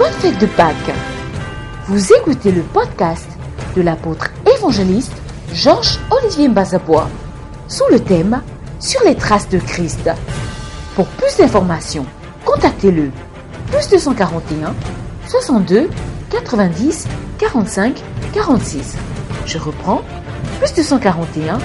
[0.00, 0.94] bonne fête de Pâques.
[1.84, 3.28] Vous écoutez le podcast
[3.76, 5.12] de l'apôtre évangéliste
[5.52, 7.06] Georges Olivier Mbazabois
[7.68, 8.40] sous le thème
[8.78, 10.08] Sur les traces de Christ.
[10.94, 12.06] Pour plus d'informations,
[12.46, 13.10] contactez-le
[13.70, 14.74] plus 241
[15.28, 15.90] 62
[16.30, 17.06] 90
[17.36, 18.96] 45 46.
[19.44, 20.00] Je reprends
[20.60, 21.58] plus 241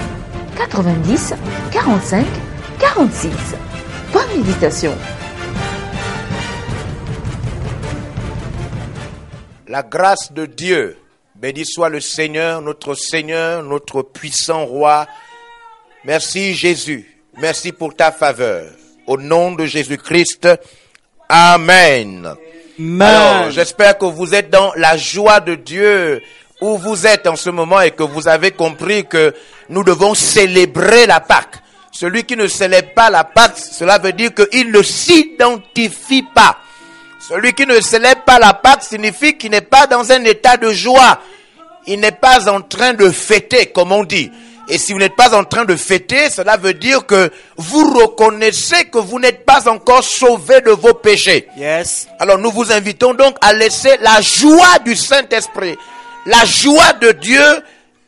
[0.58, 1.34] 90
[1.70, 2.26] 45
[2.80, 3.30] 46.
[4.12, 4.92] Bonne méditation.
[9.76, 10.96] La grâce de Dieu,
[11.34, 15.06] béni soit le Seigneur, notre Seigneur, notre puissant roi.
[16.02, 18.72] Merci Jésus, merci pour ta faveur.
[19.06, 20.48] Au nom de Jésus-Christ,
[21.28, 22.26] Amen.
[22.98, 26.22] Alors, j'espère que vous êtes dans la joie de Dieu
[26.62, 29.34] où vous êtes en ce moment et que vous avez compris que
[29.68, 31.56] nous devons célébrer la Pâque.
[31.92, 36.60] Celui qui ne célèbre pas la Pâque, cela veut dire qu'il ne s'identifie pas.
[37.20, 40.72] Celui qui ne célèbre pas la Pâque signifie qu'il n'est pas dans un état de
[40.72, 41.20] joie.
[41.86, 44.30] Il n'est pas en train de fêter, comme on dit.
[44.68, 48.86] Et si vous n'êtes pas en train de fêter, cela veut dire que vous reconnaissez
[48.86, 51.46] que vous n'êtes pas encore sauvé de vos péchés.
[51.56, 52.08] Yes.
[52.18, 55.76] Alors nous vous invitons donc à laisser la joie du Saint-Esprit,
[56.26, 57.44] la joie de Dieu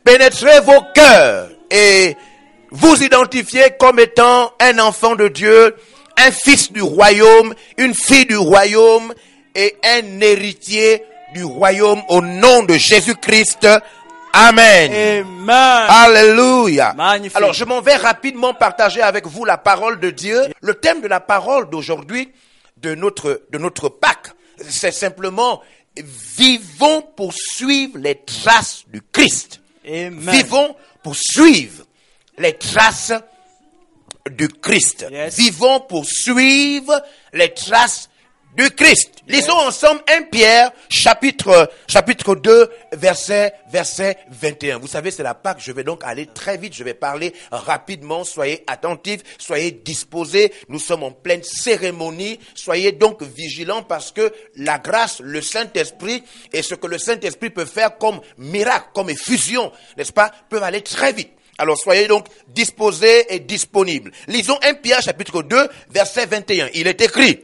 [0.03, 2.17] pénétrer vos cœurs et
[2.71, 5.75] vous identifier comme étant un enfant de Dieu,
[6.19, 9.13] un fils du royaume, une fille du royaume
[9.55, 11.03] et un héritier
[11.33, 13.67] du royaume au nom de Jésus-Christ.
[14.33, 15.25] Amen.
[15.25, 15.85] Amen.
[15.89, 16.93] Alléluia.
[16.93, 17.35] Magnifique.
[17.35, 20.41] Alors, je m'en vais rapidement partager avec vous la parole de Dieu.
[20.61, 22.31] Le thème de la parole d'aujourd'hui,
[22.77, 24.33] de notre, de notre Pâques,
[24.67, 25.61] c'est simplement
[26.37, 29.61] vivons pour suivre les traces du Christ.
[29.87, 30.29] Amen.
[30.29, 31.85] Vivons pour suivre
[32.37, 33.13] les traces
[34.29, 35.05] du Christ.
[35.11, 35.37] Yes.
[35.37, 37.01] Vivons pour suivre
[37.33, 38.09] les traces
[38.55, 39.11] du Christ.
[39.27, 44.79] Lisons ensemble 1 Pierre, chapitre, chapitre 2, verset, verset 21.
[44.79, 45.59] Vous savez, c'est la Pâque.
[45.61, 46.73] Je vais donc aller très vite.
[46.73, 48.23] Je vais parler rapidement.
[48.23, 49.21] Soyez attentifs.
[49.37, 50.51] Soyez disposés.
[50.67, 52.39] Nous sommes en pleine cérémonie.
[52.55, 57.65] Soyez donc vigilants parce que la grâce, le Saint-Esprit et ce que le Saint-Esprit peut
[57.65, 61.31] faire comme miracle, comme effusion, n'est-ce pas, peuvent aller très vite.
[61.59, 64.11] Alors soyez donc disposés et disponibles.
[64.27, 66.69] Lisons 1 Pierre chapitre 2 verset 21.
[66.73, 67.41] Il est écrit,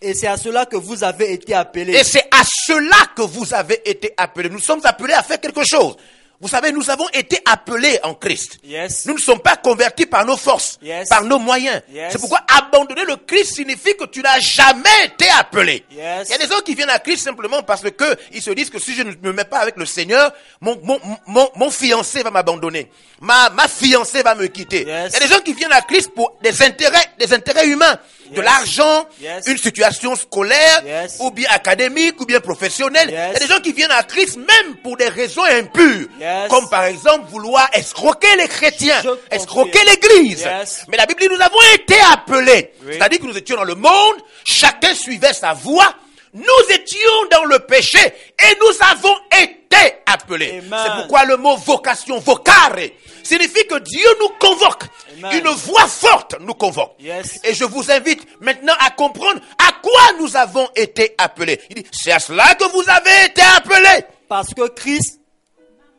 [0.00, 1.92] Et c'est à cela que vous avez été appelés.
[1.94, 4.48] et c'est à cela que vous avez été appelés.
[4.50, 5.96] Nous sommes appelés à faire quelque chose.
[6.40, 8.58] Vous savez, nous avons été appelés en Christ.
[8.62, 9.06] Yes.
[9.06, 11.08] Nous ne sommes pas convertis par nos forces, Yes.
[11.08, 11.80] par nos moyens.
[11.90, 12.12] Yes.
[12.12, 15.84] C'est pourquoi abandonner le Christ signifie que tu n'as jamais été appelé.
[15.90, 16.28] Yes.
[16.28, 18.68] Il y a des gens qui viennent à Christ simplement parce que ils se disent
[18.70, 20.30] que si je ne me mets pas avec le Seigneur,
[20.60, 22.90] mon, mon, mon, mon fiancé va m'abandonner.
[23.20, 24.84] Ma, ma fiancée va me quitter.
[24.86, 25.12] Yes.
[25.12, 27.98] Il y a des gens qui viennent à Christ pour des intérêts, des intérêts humains.
[28.32, 29.46] De l'argent, Yes.
[29.46, 31.18] une situation scolaire, Yes.
[31.20, 33.08] ou bien académique, ou bien professionnelle.
[33.08, 33.28] Yes.
[33.30, 36.08] Il y a des gens qui viennent à Christ même pour des raisons impures.
[36.26, 36.48] Yes.
[36.50, 39.00] Comme par exemple vouloir escroquer les chrétiens,
[39.30, 40.42] escroquer l'église.
[40.42, 40.84] Yes.
[40.88, 42.72] Mais la Bible dit, nous avons été appelés.
[42.82, 42.94] Oui.
[42.94, 45.94] C'est-à-dire que nous étions dans le monde, chacun suivait sa voie,
[46.34, 50.62] nous étions dans le péché et nous avons été appelés.
[50.62, 52.76] C'est pourquoi le mot vocation, vocare,
[53.22, 54.82] signifie que Dieu nous convoque.
[55.18, 55.38] Amen.
[55.38, 56.94] Une voix forte nous convoque.
[56.98, 57.38] Yes.
[57.44, 61.60] Et je vous invite maintenant à comprendre à quoi nous avons été appelés.
[61.70, 64.04] Il dit, c'est à cela que vous avez été appelés.
[64.28, 65.20] Parce que Christ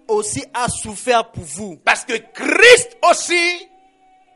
[0.07, 1.78] aussi a souffert pour vous.
[1.84, 3.68] Parce que Christ aussi,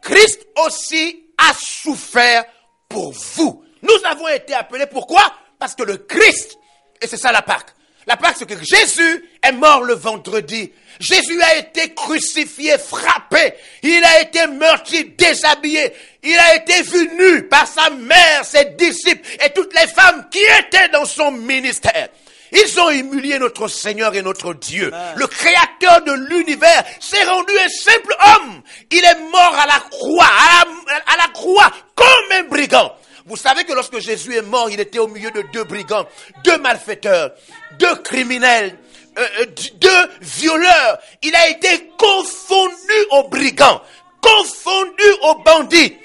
[0.02, 2.46] Christ aussi a souffert
[2.88, 3.64] pour vous.
[3.82, 5.24] Nous avons été appelés pourquoi?
[5.60, 6.58] Parce que le Christ,
[7.02, 7.74] et c'est ça la Pâque.
[8.08, 10.72] La Pâque, c'est que Jésus est mort le vendredi.
[11.00, 13.54] Jésus a été crucifié, frappé.
[13.84, 15.94] Il a été meurtri, déshabillé.
[16.24, 20.40] Il a été vu nu par sa mère, ses disciples et toutes les femmes qui
[20.60, 22.10] étaient dans son ministère.
[22.52, 24.94] Ils ont humilié notre Seigneur et notre Dieu.
[24.94, 25.14] Amen.
[25.16, 28.62] Le créateur de l'univers s'est rendu un simple homme.
[28.92, 32.94] Il est mort à la croix, à la, à la croix, comme un brigand.
[33.26, 36.06] Vous savez que lorsque Jésus est mort, il était au milieu de deux brigands,
[36.44, 37.32] deux malfaiteurs,
[37.80, 38.78] deux criminels,
[39.18, 41.00] euh, euh, deux violeurs.
[41.22, 42.76] Il a été confondu
[43.12, 43.82] aux brigands,
[44.22, 45.96] confondu aux bandits.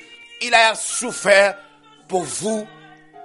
[0.42, 1.56] Il a souffert
[2.08, 2.66] pour vous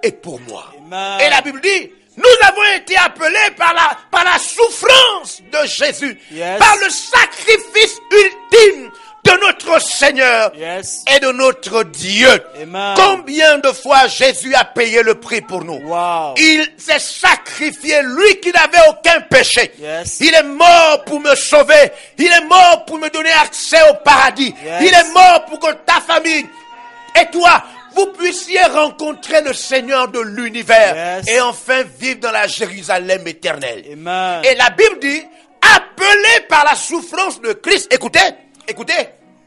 [0.02, 0.74] et pour moi.
[0.78, 1.20] Amen.
[1.22, 6.18] Et la Bible dit, nous avons été appelés par la, par la souffrance de Jésus,
[6.32, 6.60] Yes.
[6.60, 8.92] par le sacrifice ultime
[9.24, 11.04] de notre Seigneur Yes.
[11.16, 12.30] et de notre Dieu.
[12.62, 12.96] Amen.
[12.98, 15.80] Combien de fois Jésus a payé le prix pour nous?
[15.86, 16.34] Wow.
[16.38, 19.72] Il s'est sacrifié, lui qui n'avait aucun péché.
[19.80, 20.18] Yes.
[20.22, 21.92] Il est mort pour me sauver.
[22.18, 24.54] Il est mort pour me donner accès au paradis.
[24.66, 24.82] Yes.
[24.82, 26.46] Il est mort pour que ta famille
[27.20, 27.64] et toi,
[27.96, 31.28] vous puissiez rencontrer le Seigneur de l'univers Yes.
[31.28, 33.84] et enfin vivre dans la Jérusalem éternelle.
[33.94, 34.42] Amen.
[34.44, 35.24] Et la Bible dit,
[35.76, 38.20] appelé par la souffrance de Christ, écoutez,
[38.68, 38.94] écoutez,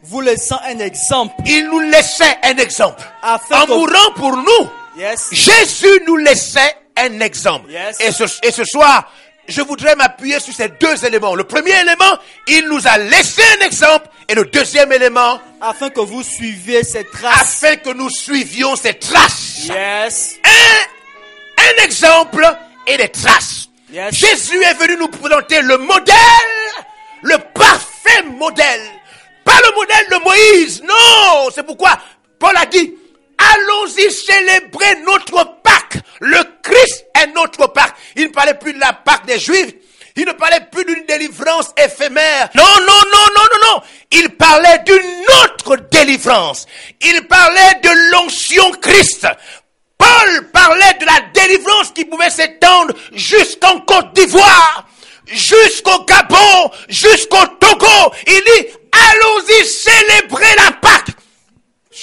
[0.02, 1.34] Vous laissant un exemple.
[1.46, 3.02] il nous laissait un exemple.
[3.22, 5.28] Afin En mourant pour nous, Yes.
[5.32, 7.70] Jésus nous laissait un exemple.
[7.70, 7.98] Yes.
[8.00, 9.10] Et, ce, et ce soir,
[9.48, 11.34] je voudrais m'appuyer sur ces deux éléments.
[11.34, 12.18] Le premier élément,
[12.48, 14.08] il nous a laissé un exemple.
[14.28, 17.62] Et le deuxième élément, Afin que vous suiviez ces traces.
[17.62, 19.66] afin que nous suivions ces traces.
[19.68, 20.36] Yes.
[20.44, 22.46] Un, un exemple
[22.86, 23.68] et des traces.
[23.92, 24.14] Yes.
[24.14, 26.14] Jésus est venu nous présenter le modèle,
[27.22, 28.80] le parfait modèle.
[29.44, 31.50] Pas le modèle de Moïse, non.
[31.54, 31.98] C'est pourquoi
[32.38, 32.94] Paul a dit,
[33.38, 35.98] allons-y célébrer notre Pâques.
[36.20, 37.94] Le Christ est notre Pâques.
[38.16, 39.74] Il ne parlait plus de la Pâques des Juifs.
[40.16, 42.48] Il ne parlait plus d'une délivrance éphémère.
[42.54, 43.82] Non, non, non, non, non, non.
[44.12, 46.66] Il parlait d'une autre délivrance.
[47.00, 49.26] Il parlait de l'onction Christ.
[49.98, 54.86] Paul parlait de la délivrance qui pouvait s'étendre jusqu'en Côte d'Ivoire,
[55.26, 58.12] jusqu'au Gabon, jusqu'au Togo.
[58.26, 61.08] Il dit, allons-y célébrer la Pâque.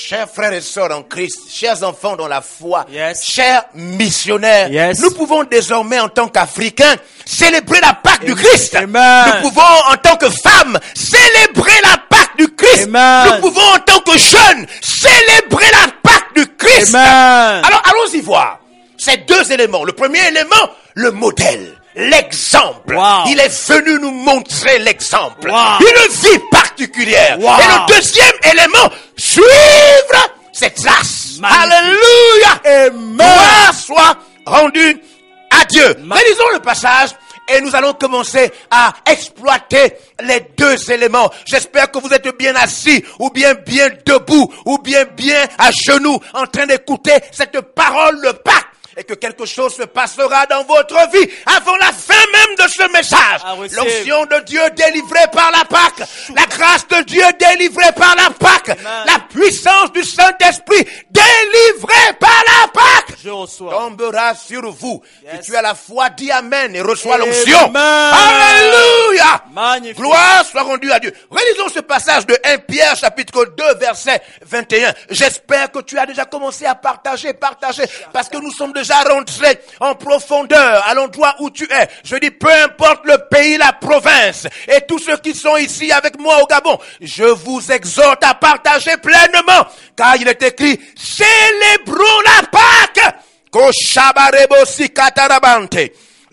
[0.07, 3.24] Chers frères et sœurs en Christ, chers enfants dans la foi, Yes.
[3.24, 5.00] chers missionnaires, Yes.
[5.00, 6.95] nous pouvons désormais en tant qu'Africains
[7.25, 8.33] célébrer la Pâque du.
[8.36, 8.74] Christ.
[8.75, 9.25] Amen.
[9.44, 12.83] Nous pouvons en tant que femmes célébrer la Pâque du Christ.
[12.83, 13.27] Amen.
[13.36, 16.95] Nous pouvons en tant que jeunes célébrer la Pâque du Christ.
[16.95, 18.59] Alors allons-y voir
[18.97, 19.83] ces deux éléments.
[19.83, 21.77] Le premier élément, le modèle.
[21.96, 22.96] L'exemple.
[22.96, 23.24] Wow.
[23.28, 25.50] Il est venu nous montrer l'exemple.
[25.50, 25.80] Wow.
[25.82, 27.38] Une vie particulière.
[27.40, 27.52] Wow.
[27.60, 31.40] Et le deuxième élément, suivre ses traces.
[31.44, 32.88] Alléluia.
[32.88, 33.16] Amen.
[33.18, 35.02] Gloire soit rendue
[35.50, 35.96] à Dieu.
[36.04, 37.10] Ma- Réalisons le passage
[37.54, 39.94] et nous allons commencer à exploiter
[40.24, 41.30] les deux éléments.
[41.46, 46.20] J'espère que vous êtes bien assis ou bien bien debout ou bien bien à genoux
[46.34, 48.68] en train d'écouter cette parole de Pâques
[49.01, 51.27] et que quelque chose se passera dans votre vie
[51.57, 53.42] avant la fin même de ce message.
[53.57, 53.77] Receive.
[53.77, 58.69] L'onction de Dieu délivrée par la Pâque, la grâce de Dieu délivrée par la Pâque,
[58.69, 59.03] Amen.
[59.07, 63.71] la puissance du Saint-Esprit délivrée par la Pâque Je reçois.
[63.74, 65.01] tombera sur vous.
[65.24, 65.33] Yes.
[65.42, 67.74] Si tu as la foi, dis Amen et reçois l'onction.
[67.75, 69.44] Alléluia.
[69.51, 69.97] Magnifique.
[69.97, 71.13] Gloire soit rendue à Dieu.
[71.30, 74.94] Relisons ce passage de 1 Pierre chapitre 2 verset 21.
[75.09, 77.83] J'espère que tu as déjà commencé à partager, partager,
[78.13, 81.90] parce que nous sommes déjà rentrés en profondeur à l'endroit où tu es.
[82.04, 86.20] Je dis peu importe le pays, la province et tous ceux qui sont ici avec
[86.20, 89.66] moi au Gabon, je vous exhorte à partager pleinement,
[89.96, 93.16] car il est écrit, célébrons la Pâque.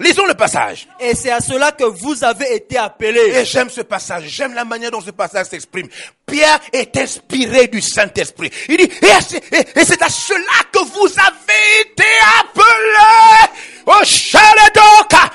[0.01, 0.87] Lisons le passage.
[1.01, 3.33] Et c'est à cela que vous avez été appelés.
[3.35, 5.89] Et j'aime ce passage, j'aime la manière dont ce passage s'exprime.
[6.27, 8.51] Pierre est inspiré du Saint-Esprit.
[8.69, 12.05] Il dit, et c'est, à cela que vous avez été
[12.41, 13.53] appelés.
[13.87, 15.33] Au Shaledoka.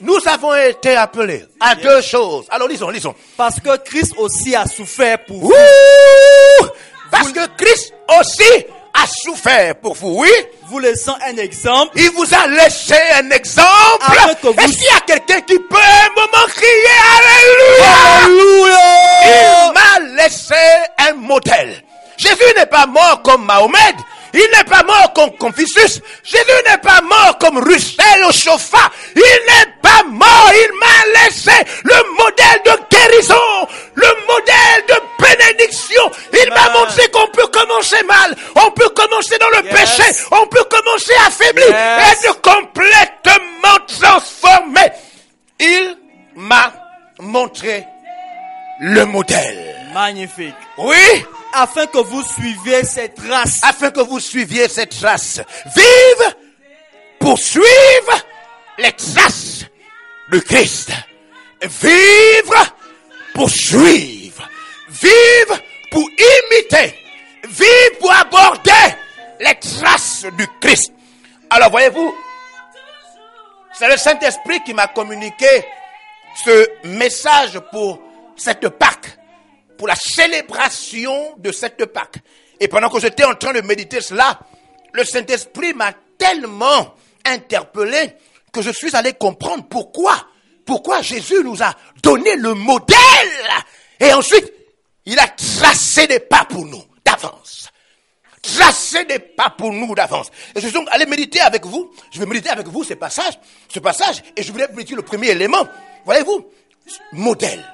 [0.00, 2.46] Nous avons été appelés à deux choses.
[2.50, 3.14] Alors lisons, lisons.
[3.36, 5.52] Parce que Christ aussi a souffert pour vous.
[5.52, 6.66] Ouh!
[7.10, 8.66] Parce que Christ aussi
[9.04, 10.30] a souffert pour vous, oui.
[10.68, 11.92] Vous laissant un exemple.
[11.96, 13.68] Il vous a laissé un exemple.
[14.08, 17.94] Vous- Est-ce qu'il y a quelqu'un qui peut un moment crier Alléluia?
[19.24, 20.54] Il m'a laissé
[20.98, 21.82] un modèle.
[22.16, 23.94] Jésus n'est pas mort comme Mahomet.
[24.34, 26.00] Il n'est pas mort comme Confucius.
[26.24, 28.90] Jésus n'est pas mort comme Russell au Chauffa.
[29.14, 30.50] Il n'est pas mort.
[30.52, 31.52] Il m'a laissé
[31.84, 34.94] le modèle de guérison, le modèle de
[35.24, 36.10] bénédiction.
[36.32, 38.34] Il m'a montré qu'on peut commencer mal.
[38.56, 39.72] On peut commencer dans le Yes.
[39.96, 40.10] péché.
[40.32, 42.24] On peut commencer affaibli Yes.
[42.24, 44.80] et de complètement transformé.
[45.60, 45.96] Il
[46.34, 46.72] m'a
[47.20, 47.84] montré
[48.80, 49.76] le modèle.
[49.94, 50.54] Magnifique.
[50.76, 53.60] Oui, Afin que vous suiviez ces traces.
[53.62, 55.40] afin que vous suiviez cette trace.
[55.76, 56.34] Vive
[57.18, 57.64] pour suivre
[58.78, 59.64] les traces
[60.30, 60.90] de Christ.
[61.62, 62.76] Vivre
[63.34, 64.48] pour suivre.
[64.88, 66.94] Vive pour imiter.
[67.44, 68.94] Vive pour aborder
[69.40, 70.92] les traces du Christ.
[71.50, 72.14] Alors voyez-vous,
[73.78, 75.46] c'est le Saint-Esprit qui m'a communiqué
[76.44, 78.00] ce message pour
[78.36, 79.18] cette Pâque,
[79.76, 82.18] pour la célébration de cette Pâque.
[82.60, 84.38] Et pendant que j'étais en train de méditer cela,
[84.92, 88.14] le Saint-Esprit m'a tellement interpellé
[88.52, 90.14] que je suis allé comprendre pourquoi,
[90.64, 92.96] pourquoi Jésus nous a donné le modèle.
[94.00, 94.52] Et ensuite,
[95.06, 97.64] il a tracé des pas pour nous d'avance
[98.44, 100.30] tracer des pas pour nous d'avance.
[100.54, 101.90] Et je suis donc allé méditer avec vous.
[102.12, 103.38] Je vais méditer avec vous ce passage,
[103.68, 105.66] ce passage, et je voulais méditer le premier élément.
[106.04, 106.46] Voyez-vous,
[107.12, 107.64] modèle.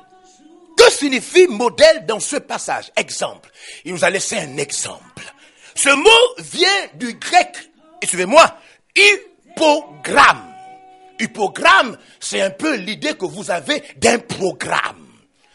[0.81, 2.91] Que signifie modèle dans ce passage?
[2.97, 3.51] Exemple.
[3.85, 5.31] Il nous a laissé un exemple.
[5.75, 7.55] Ce mot vient du grec,
[8.01, 8.57] et suivez-moi,
[8.97, 10.55] hypogramme.
[11.21, 15.07] Hypogramme, c'est un peu l'idée que vous avez d'un programme.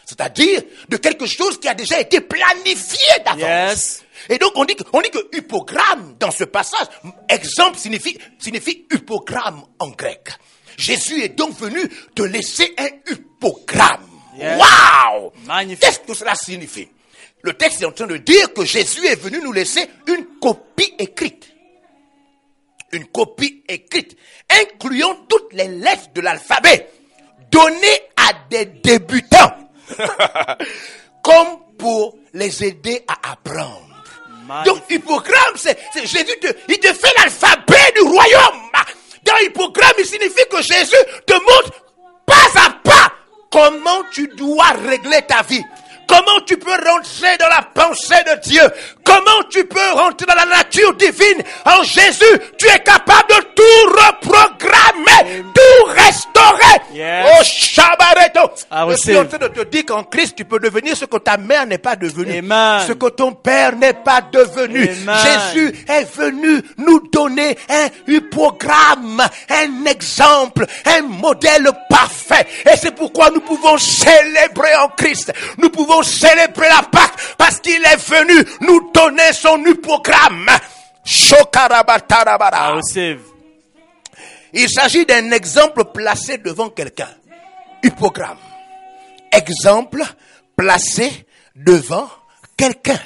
[0.05, 3.41] C'est-à-dire de quelque chose qui a déjà été planifié d'avance.
[3.41, 4.05] Yes.
[4.29, 6.85] Et donc on dit que, on dit que hypogramme dans ce passage,
[7.29, 10.29] exemple signifie, signifie hypogramme en grec.
[10.77, 11.81] Jésus est donc venu
[12.13, 14.14] te laisser un hypogramme.
[14.37, 15.31] Waouh!
[15.45, 15.81] Magnifique.
[15.81, 16.87] Qu'est-ce que cela signifie?
[17.41, 20.93] Le texte est en train de dire que Jésus est venu nous laisser une copie
[20.97, 21.51] écrite.
[22.91, 24.17] Une copie écrite,
[24.49, 26.89] incluant toutes les lettres de l'alphabet,
[27.51, 29.69] données à des débutants,
[31.23, 33.81] comme pour les aider à apprendre.
[34.47, 34.73] Magnifique.
[34.73, 38.65] Donc, hypogramme, c'est, c'est Jésus, te, il te fait l'alphabet du royaume.
[39.25, 41.83] Dans hypogramme, il signifie que Jésus te montre
[42.25, 43.14] pas à pas
[43.49, 45.63] comment tu dois régler ta vie?
[46.07, 48.61] Comment tu peux rentrer dans la pensée de Dieu?
[49.03, 51.43] Comment tu peux rentrer dans la nature divine?
[51.65, 56.81] En Jésus, tu es capable de tout reprogrammer, tout restaurer.
[56.93, 57.27] Yes.
[57.27, 58.51] Oh, Shabareto.
[58.71, 61.17] I Je suis en train de te dire qu'en Christ, tu peux devenir ce que
[61.17, 62.39] ta mère n'est pas devenue.
[62.39, 62.83] Amen.
[62.87, 64.89] Ce que ton père n'est pas devenu.
[64.89, 65.15] Amen.
[65.53, 72.47] Jésus est venu nous donner un hypogramme, un exemple, un modèle parfait.
[72.65, 75.33] Et c'est pourquoi nous pouvons célébrer en Christ.
[75.57, 79.57] Nous pouvons célébrer la Pâque parce qu'il est venu nous donner son.
[79.57, 79.73] I
[81.05, 82.73] Shokarabatarabara.
[82.75, 83.19] receive.
[84.53, 87.09] Il s'agit d'un exemple placé devant quelqu'un.
[87.83, 88.37] Hypogramme.
[89.31, 90.01] Exemple
[90.55, 91.25] placé
[91.55, 92.09] devant
[92.57, 92.99] quelqu'un.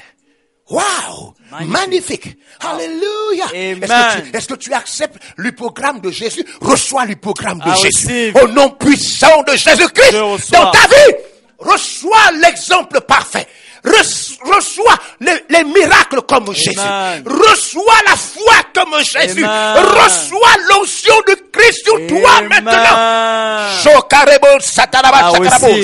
[0.69, 1.33] Wow!
[1.65, 2.37] Magnifique.
[2.59, 3.45] Alléluia.
[3.51, 3.83] Amen.
[3.83, 6.45] Est-ce que, tu, est-ce que tu acceptes l'hypogramme de Jésus?
[6.61, 8.33] Reçois l'hypogramme de I Jésus.
[8.39, 10.11] Au nom puissant de Jésus-Christ.
[10.51, 11.15] Dans ta vie,
[11.59, 13.47] reçois l'exemple parfait.
[13.83, 16.75] Reç- Reçois les, les miracles comme Jésus.
[17.25, 19.45] Reçois la foi comme Jésus.
[19.45, 19.85] Amen.
[19.85, 22.73] Reçois l'onction de Christ sur toi maintenant.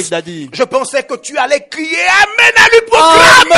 [0.10, 0.50] Daddy.
[0.52, 3.54] Je pensais que tu allais crier Amen à l'hypogramme.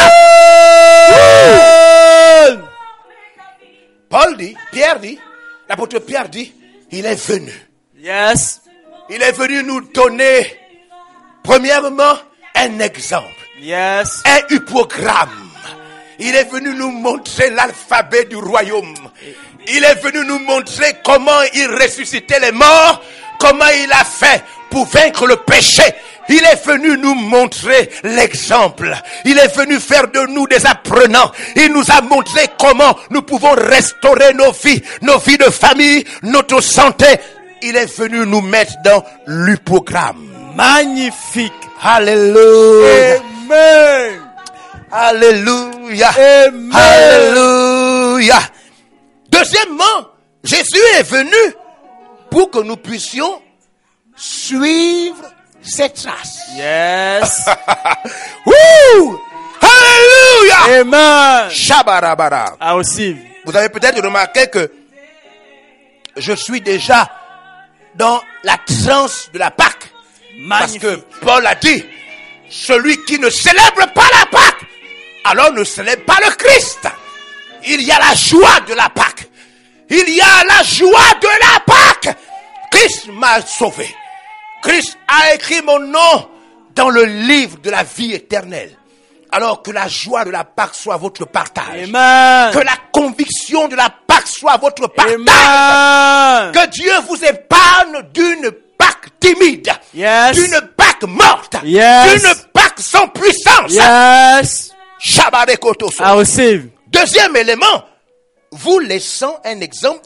[4.10, 5.20] Paul dit, Pierre dit,
[5.68, 6.54] l'apôtre Pierre dit,
[6.92, 7.52] il est venu.
[8.00, 8.62] Yes.
[9.10, 10.58] Il est venu nous donner,
[11.48, 12.16] premièrement,
[12.56, 13.32] un exemple.
[13.62, 14.22] Yes.
[14.26, 15.50] un hypogramme.
[16.20, 18.94] Il est venu nous montrer l'alphabet du royaume.
[19.68, 23.02] Il est venu nous montrer comment il ressuscitait les morts,
[23.40, 25.84] comment il a fait pour vaincre le péché.
[26.30, 28.94] Il est venu nous montrer l'exemple.
[29.24, 31.32] Il est venu faire de nous des apprenants.
[31.56, 36.62] Il nous a montré comment nous pouvons restaurer nos vies, nos vies de famille, notre
[36.62, 37.06] santé.
[37.62, 40.37] Il est venu nous mettre dans l'hypogramme.
[40.58, 41.54] Magnifique.
[41.84, 43.22] Alléluia.
[43.22, 44.22] Amen.
[44.92, 46.10] Alléluia.
[46.18, 46.72] Amen.
[46.74, 48.40] Alléluia.
[49.30, 50.10] Deuxièmement,
[50.44, 51.54] Jésus est venu
[52.32, 53.40] pour que nous puissions
[54.16, 55.22] suivre
[55.62, 56.40] ses traces.
[56.56, 57.46] Yes.
[58.48, 59.20] Wouh!
[59.62, 60.82] Alléluia!
[60.82, 61.52] Amen.
[61.52, 62.58] Shabarabara.
[62.60, 63.18] I receive.
[63.46, 64.72] Vous avez peut-être remarqué que
[66.16, 67.08] je suis déjà
[67.94, 69.94] dans la transe de la Pâque.
[70.50, 71.84] Parce que Paul a dit,
[72.50, 74.66] celui qui ne célèbre pas la Pâque,
[75.24, 76.88] alors ne célèbre pas le Christ.
[77.66, 79.28] Il y a la joie de la Pâque.
[79.90, 82.18] Il y a la joie de la Pâque.
[82.72, 83.88] Christ m'a sauvé.
[84.62, 86.30] Christ a écrit mon nom
[86.76, 88.78] dans le livre de la vie éternelle.
[89.32, 91.84] Alors que la joie de la Pâque soit votre partage.
[91.84, 92.54] Amen.
[92.54, 95.16] Que la conviction de la Pâque soit votre partage.
[95.16, 96.52] Amen.
[96.54, 99.72] Que Dieu vous épargne d'une Pâque timide.
[99.94, 100.36] Yes.
[100.36, 101.56] D'une Pâque morte.
[101.64, 102.22] Yes.
[102.22, 103.72] D'une Pâque sans puissance.
[103.72, 104.72] Yes.
[106.00, 106.70] I receive.
[106.88, 107.84] Deuxième élément,
[108.52, 110.02] vous laissant un exemple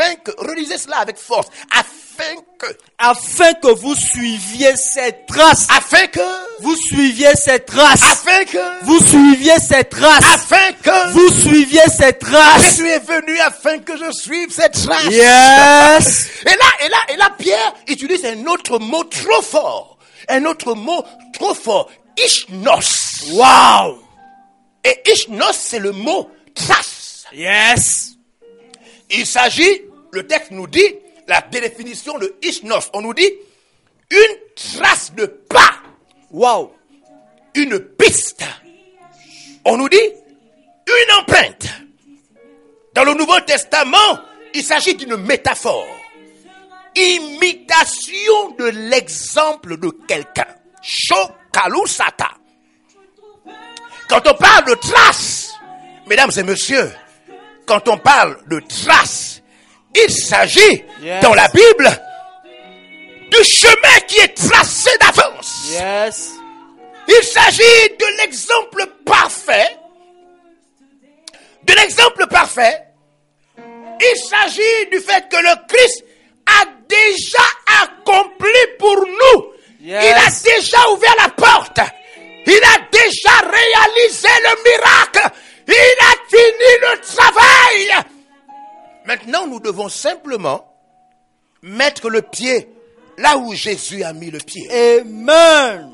[0.00, 2.66] afin que, relisez cela avec force, afin que,
[2.98, 5.66] Afin que vous suiviez cette trace.
[5.70, 6.20] afin que,
[6.62, 8.02] Vous suiviez cette trace.
[8.02, 10.24] afin que, Vous suiviez cette trace.
[10.24, 12.76] afin que, Vous suiviez cette trace.
[12.76, 15.04] Jésus est venu afin que je suive cette trace.
[15.06, 16.28] Yes.
[16.42, 19.98] Et là, et là, et là, Pierre utilise un autre mot trop fort.
[20.28, 21.02] Un autre mot
[21.32, 21.90] trop fort.
[22.22, 23.30] Ishnos.
[23.32, 23.98] Wow.
[24.84, 27.24] Et ishnos, c'est le mot trace.
[27.32, 28.10] Yes.
[29.10, 30.94] Il s'agit, le texte nous dit,
[31.28, 33.30] la définition de ishnos, on nous dit
[34.10, 35.74] une trace de pas,
[36.30, 36.72] Wow.
[37.54, 38.44] une piste.
[39.64, 41.66] On nous dit une empreinte.
[42.94, 44.20] Dans le Nouveau Testament,
[44.54, 45.86] il s'agit d'une métaphore.
[46.96, 50.46] Imitation de l'exemple de quelqu'un.
[50.82, 52.30] Shokalusata.
[54.08, 55.52] Quand on parle de trace,
[56.10, 56.90] Mesdames et messieurs,
[57.66, 59.39] quand on parle de traces,
[59.94, 61.22] il s'agit Yes.
[61.22, 61.88] dans la Bible
[63.30, 65.68] du chemin qui est tracé d'avance.
[65.70, 66.30] Yes.
[67.08, 69.76] Il s'agit de l'exemple parfait.
[71.64, 72.82] De l'exemple parfait.
[73.58, 76.04] Il s'agit du fait que le Christ
[76.46, 79.52] a déjà accompli pour nous.
[79.80, 80.04] Yes.
[80.04, 81.80] Il a déjà ouvert la porte.
[82.46, 85.34] Il a déjà réalisé le miracle.
[85.68, 88.04] Il a fini le travail.
[89.10, 90.64] Maintenant, nous devons simplement
[91.62, 92.68] mettre le pied
[93.18, 94.68] là où Jésus a mis le pied.
[94.70, 95.90] Amen.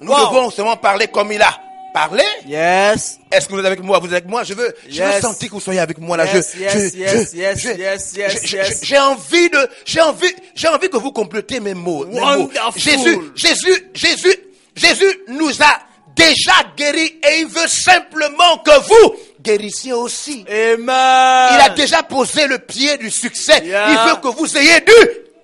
[0.00, 0.18] Nous Wow.
[0.30, 1.56] devons seulement parler comme il a
[1.94, 2.24] parlé.
[2.48, 3.20] Yes.
[3.30, 4.00] Est-ce que vous êtes avec moi?
[4.00, 4.42] Vous êtes avec moi?
[4.42, 6.24] Je veux, je veux sentir que vous soyez avec moi là.
[6.26, 8.80] Yes, je, yes, je, yes, yes, je- yes, yes, yes.
[8.82, 12.06] J'ai envie de, j'ai envie, j'ai envie que vous complétez mes mots.
[12.06, 12.50] mes mots.
[12.74, 14.36] Jésus, Jésus, Jésus,
[14.74, 15.78] Jésus nous a
[16.16, 20.44] déjà guéris et il veut simplement que vous guérissiez aussi.
[20.48, 20.78] Amen.
[21.54, 23.64] Il a déjà posé le pied du succès.
[23.64, 23.90] Yeah.
[23.90, 24.92] Il veut que vous ayez du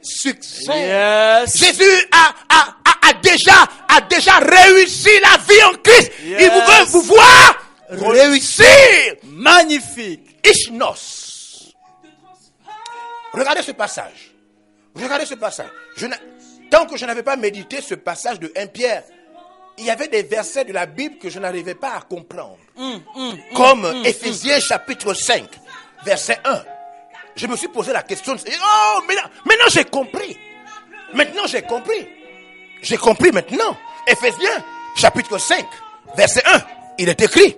[0.03, 0.65] succès.
[0.67, 1.57] Yes.
[1.57, 6.13] Jésus a, a, a, a déjà, a déjà réussi la vie en Christ.
[6.25, 6.51] Il Yes.
[6.51, 7.57] veut vous voir
[7.91, 8.67] réussir.
[9.25, 10.37] Magnifique.
[10.45, 11.73] Ishnos.
[13.33, 14.33] Regardez ce passage.
[14.95, 15.69] Regardez ce passage.
[15.97, 16.07] Je
[16.71, 19.03] tant que je n'avais pas médité ce passage de 1 Pierre,
[19.79, 22.59] il y avait des versets de la Bible que je n'arrivais pas à comprendre.
[23.55, 25.45] Comme Éphésiens chapitre 5,
[26.05, 26.63] verset 1.
[27.37, 28.37] Je me suis posé la question.
[28.37, 30.37] Oh, maintenant, maintenant j'ai compris.
[31.13, 32.09] Maintenant j'ai compris.
[32.83, 33.77] J'ai compris maintenant.
[34.07, 34.65] Éphésiens
[34.97, 35.65] chapitre 5,
[36.17, 36.61] verset 1.
[36.99, 37.57] Il est écrit.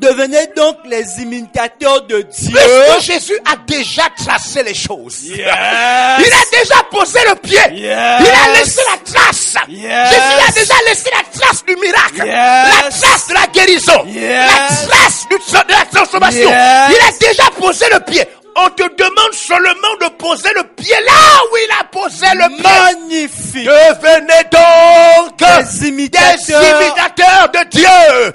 [0.00, 2.56] Devenez donc les imitateurs de Dieu.
[2.56, 5.18] Puisque Jésus a déjà tracé les choses.
[5.24, 5.38] Yes.
[5.38, 7.58] Il a déjà posé le pied.
[7.72, 8.20] Yes.
[8.20, 9.54] Il a laissé la trace.
[9.68, 10.10] Yes.
[10.10, 12.24] Jésus a déjà laissé la trace du miracle.
[12.26, 14.04] La trace de la guérison.
[14.06, 16.50] La trace de la transformation.
[16.50, 18.24] Il a déjà posé le pied.
[18.56, 22.62] On te demande seulement de poser le pied là où il a posé le pied.
[22.64, 23.64] Magnifique.
[23.64, 26.60] Devenez donc Des imitateurs.
[26.60, 28.32] des imitateurs de Dieu.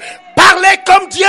[0.50, 1.26] Parlez comme Dieu.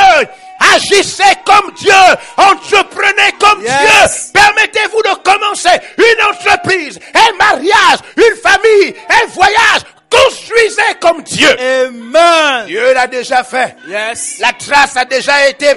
[0.74, 1.92] Agissez comme Dieu.
[2.36, 4.32] Entreprenez comme Yes.
[4.32, 4.40] Dieu.
[4.42, 9.82] Permettez-vous de commencer une entreprise, un mariage, une famille, un voyage.
[10.10, 11.48] Construisez comme Dieu.
[11.58, 12.66] Amen.
[12.66, 13.76] Dieu l'a déjà fait.
[13.88, 14.36] Yes.
[14.40, 15.74] La trace a déjà été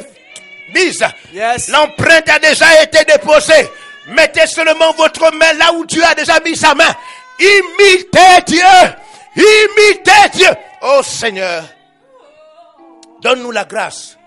[0.73, 1.03] mise.
[1.33, 1.67] Yes.
[1.69, 3.67] L'empreinte a déjà été déposée.
[4.07, 6.95] Mettez seulement votre main là où Dieu a déjà mis sa main.
[7.39, 8.63] Imitez Dieu.
[9.35, 10.49] Imitez Dieu.
[10.81, 11.63] Oh Seigneur,
[13.21, 14.17] donne-nous la grâce.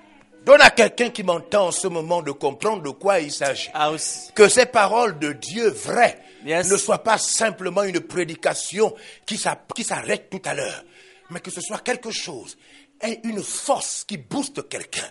[0.44, 3.70] Donne à quelqu'un qui m'entend en ce moment de comprendre de quoi il s'agit.
[3.74, 4.30] House.
[4.34, 6.68] Que ces paroles de Dieu vraies Yes.
[6.72, 8.92] ne soient pas simplement une prédication
[9.24, 10.84] qui s'arrête tout à l'heure,
[11.30, 12.58] mais que ce soit quelque chose,
[13.00, 15.08] et une force qui booste quelqu'un.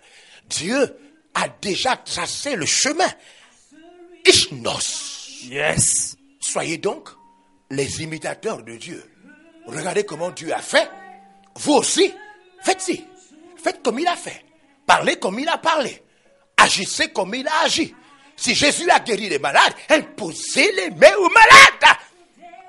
[0.50, 0.94] Dieu
[1.34, 3.08] a déjà tracé le chemin.
[4.26, 5.46] Ishnos.
[5.50, 6.17] Yes.
[6.41, 7.10] Soyez donc
[7.70, 9.04] les imitateurs de Dieu.
[9.65, 10.89] Regardez comment Dieu a fait.
[11.56, 12.13] Vous aussi,
[12.63, 13.06] faites-y.
[13.63, 14.43] Faites comme il a fait.
[14.86, 16.04] Parlez comme il a parlé.
[16.58, 17.93] Agissez comme il a agi.
[18.36, 21.97] Si Jésus a guéri les malades, imposez les mains aux malades.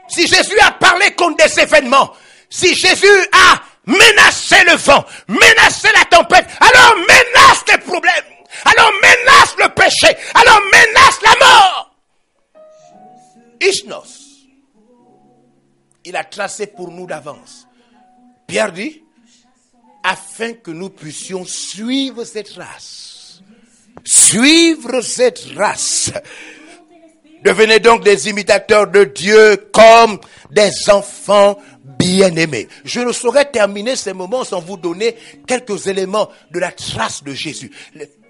[0.08, 2.12] Si Jésus a parlé contre des événements,
[2.50, 8.24] si Jésus a menacé le vent, menacé la tempête, alors menace les problèmes,
[8.66, 11.96] alors menace le péché, alors menace la mort.
[13.60, 14.48] Ishnos,
[16.04, 17.66] il a tracé pour nous d'avance.
[18.46, 19.01] Pierre dit,
[20.02, 23.42] afin que nous puissions suivre cette race.
[24.04, 26.12] Suivre cette race.
[27.44, 30.18] Devenez donc des imitateurs de Dieu comme
[30.50, 31.58] des enfants
[31.98, 32.68] bien-aimés.
[32.84, 37.32] Je ne saurais terminer ces moments sans vous donner quelques éléments de la trace de
[37.32, 37.70] Jésus.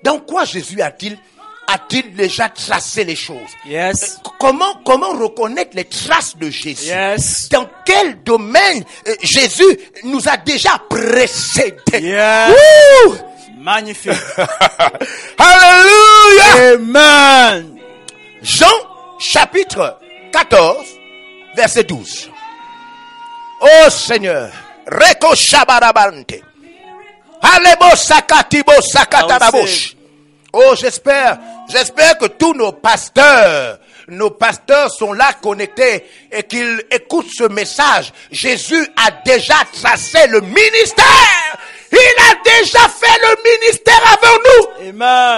[0.02, 1.18] Dans quoi Jésus a-t-il
[1.68, 3.50] a-t-il déjà tracé les choses?
[3.66, 4.18] Yes.
[4.24, 6.86] Euh, Comment comment reconnaître les traces de Jésus?
[6.86, 7.48] Yes.
[7.50, 12.00] Dans quel domaine euh, Jésus nous a déjà précédés?
[12.00, 12.52] Yes.
[13.58, 14.12] Magnifique.
[15.38, 17.78] Alléluia Amen.
[18.42, 18.66] Jean
[19.20, 19.98] chapitre
[20.32, 20.84] 14,
[21.54, 22.28] verset 12.
[23.60, 24.50] Oh Seigneur,
[24.86, 26.42] Reko Shabarabante.
[27.40, 29.94] Alebo Sakatibo Sakatarabosh.
[30.52, 31.38] Oh, j'espère,
[31.70, 38.12] j'espère que tous nos pasteurs, nos pasteurs sont là connectés et qu'ils écoutent ce message.
[38.30, 41.58] Jésus a déjà tracé le ministère.
[41.94, 44.84] Il a déjà fait le ministère avant nous.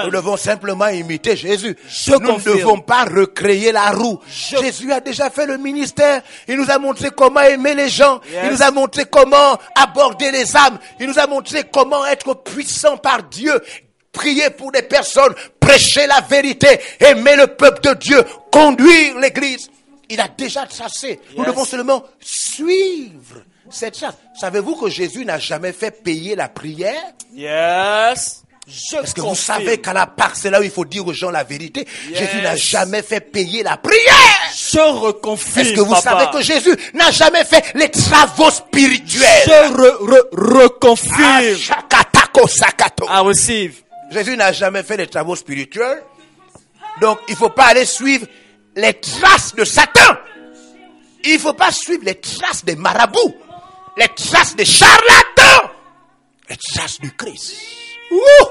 [0.04, 1.76] Nous devons simplement imiter Jésus.
[1.88, 4.20] Je nous ne devons pas recréer la roue.
[4.28, 6.22] Je- Jésus a déjà fait le ministère.
[6.46, 8.20] Il nous a montré comment aimer les gens.
[8.32, 8.40] Yes.
[8.44, 10.78] Il nous a montré comment aborder les âmes.
[11.00, 13.60] Il nous a montré comment être puissant par Dieu.
[14.14, 19.68] Prier pour des personnes, prêcher la vérité, aimer le peuple de Dieu, conduire l'église.
[20.08, 21.20] Il a déjà tracé.
[21.36, 21.46] Nous Yes.
[21.52, 24.14] devons seulement suivre cette chasse.
[24.40, 27.02] Savez-vous que Jésus n'a jamais fait payer la prière?
[27.34, 28.42] Yes.
[28.66, 31.12] Je Est-ce que vous savez qu'à la part, c'est là où il faut dire aux
[31.12, 31.86] gens la vérité?
[32.08, 32.18] Yes.
[32.18, 34.02] Jésus n'a jamais fait payer la prière.
[34.56, 35.66] Je reconfirme.
[35.66, 36.10] Est-ce que vous papa.
[36.10, 39.42] savez que Jésus n'a jamais fait les travaux spirituels?
[39.46, 41.58] Je re, re, reconfirme.
[41.70, 43.20] Ah.
[43.20, 43.83] I receive.
[44.10, 46.02] Jésus n'a jamais fait les travaux spirituels.
[47.00, 48.26] Donc, il ne faut pas aller suivre
[48.76, 50.16] les traces de Satan.
[51.24, 53.34] Il ne faut pas suivre les traces des marabouts,
[53.96, 55.70] les traces des charlatans,
[56.48, 57.54] les traces du Christ.
[58.10, 58.46] Ouh!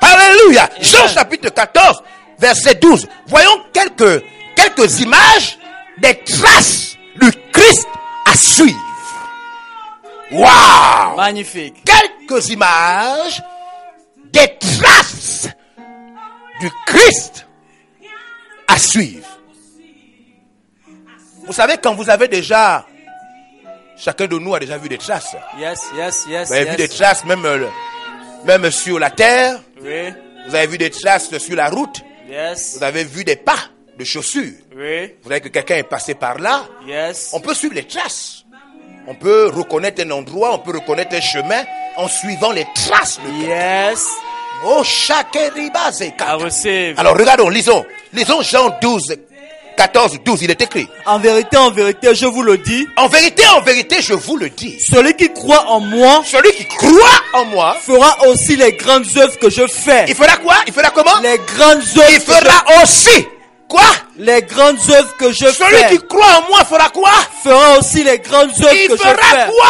[0.00, 0.68] Alléluia.
[0.80, 2.02] Jean chapitre 14,
[2.38, 3.06] verset 12.
[3.26, 5.58] Voyons quelques, quelques images
[5.98, 7.86] des traces du Christ
[8.26, 8.80] à suivre.
[10.32, 11.16] Waouh!
[11.16, 11.84] Magnifique.
[11.84, 13.42] quelques images
[14.32, 15.48] des traces
[16.60, 17.46] du Christ
[18.68, 19.26] à suivre.
[21.46, 22.86] Vous savez, quand vous avez déjà,
[23.96, 25.36] chacun de nous a déjà vu des traces.
[25.58, 26.48] Yes, yes, yes.
[26.48, 26.70] Vous avez yes.
[26.72, 27.68] vu des traces même, euh,
[28.44, 29.60] même sur la terre.
[29.80, 30.12] Oui.
[30.48, 32.02] Vous avez vu des traces sur la route.
[32.28, 32.76] Yes.
[32.76, 33.58] Vous avez vu des pas
[33.96, 34.54] de chaussures.
[34.76, 35.14] Oui.
[35.22, 36.64] Vous savez que quelqu'un est passé par là.
[36.86, 37.30] Yes.
[37.32, 38.44] On peut suivre les traces.
[39.06, 41.62] On peut reconnaître un endroit, on peut reconnaître un chemin
[41.96, 44.04] en suivant les traces de Yes.
[44.64, 44.82] Oh.
[46.96, 47.84] Alors regardons, lisons.
[48.12, 49.16] Lisons Jean 12,
[49.76, 50.88] 14, 12, il est écrit.
[51.04, 54.48] En vérité, en vérité, je vous le dis, En vérité, en vérité, je vous le
[54.48, 54.80] dis.
[54.80, 59.38] celui qui croit en moi Celui qui croit en moi, fera aussi les grandes œuvres
[59.38, 60.06] que je fais.
[60.08, 60.56] il fera quoi?
[60.66, 61.18] Il fera comment?
[61.22, 62.10] Les grandes œuvres.
[62.10, 63.26] Il fera aussi.
[63.68, 63.82] Quoi?
[64.18, 65.88] Les grandes œuvres que je Celui fais.
[65.90, 67.10] qui croit en moi fera quoi?
[67.42, 69.46] Fera aussi les grandes œuvres Il que je fera fais.
[69.50, 69.68] quoi?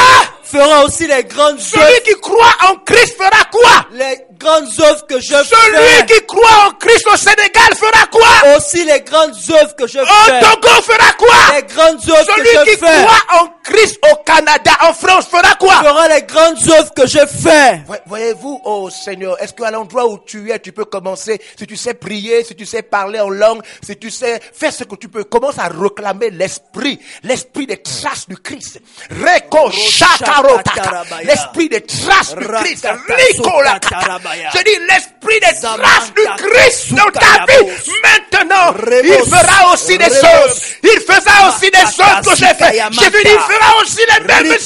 [0.50, 2.02] Fera aussi les grandes Celui œuvres.
[2.04, 3.86] qui croit en Christ fera quoi?
[3.92, 6.06] Les grandes œuvres que je Celui fais.
[6.06, 8.56] qui croit en Christ au Sénégal fera quoi?
[8.56, 10.40] Aussi les grandes œuvres que je Au fais.
[10.40, 11.56] Togo fera quoi?
[11.56, 13.04] Les grandes œuvres que Celui je qui fais.
[13.04, 15.74] croit en Christ au Canada, en France fera quoi?
[15.82, 17.80] Fera les grandes œuvres que je fais.
[17.86, 21.76] Voy- Voyez-vous, oh Seigneur, est-ce qu'à l'endroit où tu es, tu peux commencer, si tu
[21.76, 25.08] sais prier, si tu sais parler en langue, si tu sais faire ce que tu
[25.08, 28.80] peux, commence à réclamer l'esprit, l'esprit des traces du Christ.
[31.24, 32.86] L'esprit des traces du Christ.
[33.36, 34.25] Sokatarabaya.
[34.54, 37.66] Je dis l'esprit des traces du Christ dans ta vie.
[38.02, 40.54] Maintenant, il fera aussi des œuvres.
[40.82, 42.82] Il fera aussi des œuvres que j'ai fait.
[42.92, 44.58] J'ai dit, il fera aussi les mêmes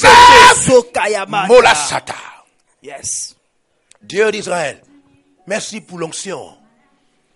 [0.55, 1.47] sokayamata.
[1.47, 2.15] Mola sata.
[2.83, 3.35] Yes.
[4.01, 4.81] Dieu d'Israël,
[5.45, 6.57] merci pour l'onction.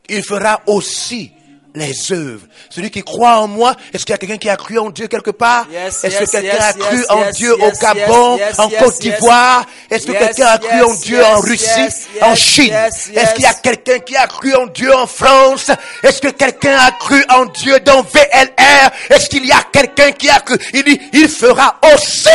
[0.09, 1.31] Il fera aussi
[1.75, 2.45] les œuvres.
[2.69, 5.07] Celui qui croit en moi, est-ce qu'il y a quelqu'un qui a cru en Dieu
[5.07, 5.67] quelque part?
[5.71, 9.65] Yes, Est-ce yes, que quelqu'un yes, a cru en Dieu au Gabon, en Côte d'Ivoire?
[9.89, 12.73] Est-ce que quelqu'un a cru en Dieu en Russie, en Chine?
[12.73, 15.71] Est-ce qu'il y a quelqu'un qui a cru en Dieu en France?
[16.03, 20.29] Est-ce que quelqu'un a cru en Dieu dans VLR Est-ce qu'il y a quelqu'un qui
[20.29, 20.57] a cru?
[20.73, 22.29] Il dit, il fera aussi.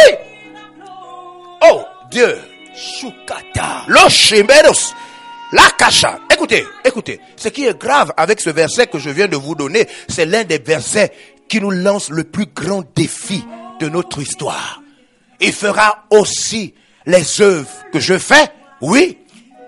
[1.63, 2.41] Oh Dieu,
[2.75, 3.85] Shukata.
[5.53, 6.21] La cacha.
[6.31, 7.21] Écoutez, écoutez.
[7.37, 10.45] Ce qui est grave avec ce verset que je viens de vous donner, c'est l'un
[10.45, 11.13] des versets
[11.49, 13.45] qui nous lance le plus grand défi
[13.81, 14.81] de notre histoire.
[15.41, 16.75] Il fera aussi
[17.07, 18.49] les œuvres que je fais.
[18.81, 19.19] Oui.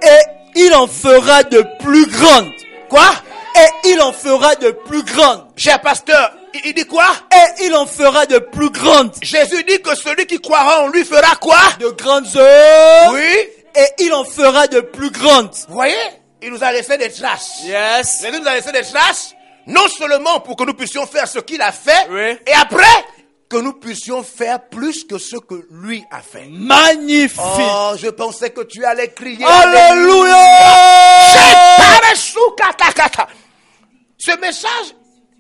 [0.03, 2.53] Et il en fera de plus grandes.
[2.89, 3.11] Quoi?
[3.57, 5.47] Et il en fera de plus grandes.
[5.57, 6.33] Cher pasteur,
[6.65, 7.07] il dit quoi?
[7.33, 9.13] Et il en fera de plus grandes.
[9.23, 11.59] Jésus dit que celui qui croira en lui fera quoi?
[11.81, 13.15] De grandes œuvres.
[13.15, 13.49] Oui.
[13.75, 15.55] Et il en fera de plus grandes.
[15.69, 15.97] Vous voyez?
[16.43, 17.63] Il nous a laissé des traces.
[17.65, 18.21] Yes.
[18.23, 19.35] Jésus nous a laissé des traces,
[19.67, 22.39] non seulement pour que nous puissions faire ce qu'il a fait, Oui.
[22.47, 22.85] et après,
[23.49, 26.47] que nous puissions faire plus que ce que lui a fait.
[26.51, 27.41] Magnifique.
[27.43, 29.45] Oh, je pensais que tu allais crier.
[29.45, 30.37] Alléluia.
[30.37, 31.93] Alléluia.
[34.19, 34.95] Ce message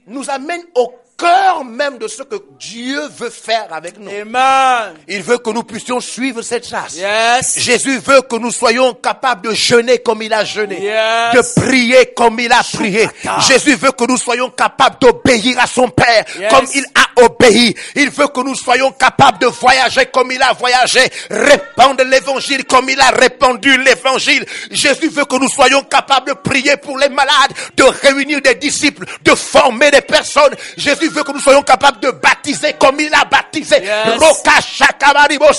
[0.06, 0.92] nous amène au
[1.22, 4.10] cœur même de ce que Dieu veut faire avec nous.
[4.10, 4.94] Amen.
[5.08, 6.96] Il veut que nous puissions suivre cette trace.
[6.96, 7.58] Yes.
[7.58, 11.34] Jésus veut que nous soyons capables de jeûner comme il a jeûné, Yes.
[11.34, 13.08] de prier comme il a prié.
[13.46, 16.52] Jésus veut que nous soyons capables d'obéir à son Père Yes.
[16.52, 17.74] comme il a obéi.
[17.94, 22.88] Il veut que nous soyons capables de voyager comme il a voyagé, répandre l'évangile comme
[22.88, 24.44] il a répandu l'évangile.
[24.70, 29.04] Jésus veut que nous soyons capables de prier pour les malades, de réunir des disciples,
[29.22, 30.54] de former des personnes.
[30.76, 33.76] Jésus veut que nous soyons capables de baptiser comme il a baptisé.
[33.82, 34.18] Yes.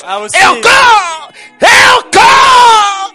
[0.05, 0.19] Ah.
[0.33, 3.13] Et encore, et encore.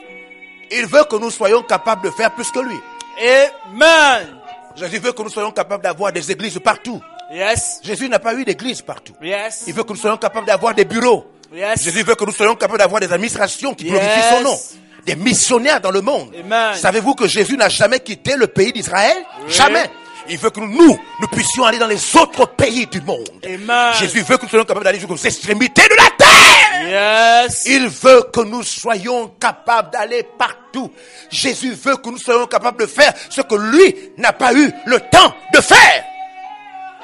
[0.70, 2.76] Il veut que nous soyons capables de faire plus que lui.
[3.20, 4.36] Amen.
[4.76, 7.00] Jésus veut que nous soyons capables d'avoir des églises partout.
[7.32, 7.80] Yes.
[7.82, 9.12] Jésus n'a pas eu d'église partout.
[9.22, 9.64] Yes.
[9.66, 11.26] Il veut que nous soyons capables d'avoir des bureaux.
[11.52, 11.82] Yes.
[11.82, 14.58] Jésus veut que nous soyons capables d'avoir des administrations qui glorifient son nom.
[15.04, 16.32] des missionnaires dans le monde.
[16.74, 19.16] Savez-vous que Jésus n'a jamais quitté le pays d'Israël?
[19.48, 19.90] Jamais.
[20.30, 23.28] Il veut que nous, nous puissions aller dans les autres pays du monde.
[23.44, 23.94] Amen.
[23.94, 27.46] Jésus veut que nous soyons capables d'aller jusqu'aux extrémités de la terre.
[27.46, 27.64] Yes.
[27.66, 30.92] Il veut que nous soyons capables d'aller partout.
[31.30, 35.00] Jésus veut que nous soyons capables de faire ce que lui n'a pas eu le
[35.00, 36.04] temps de faire.